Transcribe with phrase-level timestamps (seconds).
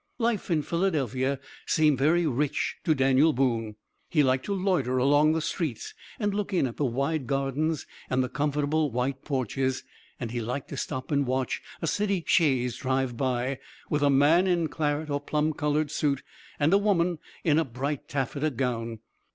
[0.17, 3.75] Life in Philadelphia seemed very rich to Daniel Boone;
[4.09, 8.23] he liked to loiter along the streets and look in at the wide gardens and
[8.23, 9.83] the comfortable white porches,
[10.19, 13.59] and he liked to stop and watch a city chaise drive by,
[13.91, 16.23] with a man in a claret or plum colored suit
[16.59, 19.01] and a woman in a bright taffeta gown.